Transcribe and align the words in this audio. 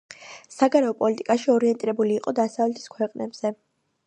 საგარეო 0.53 0.95
პოლიტიკაში 1.01 1.53
ორიენტირებული 1.57 2.17
იყო 2.23 2.35
დასავლეთის 2.43 2.93
ქვეყნებზე. 2.97 3.55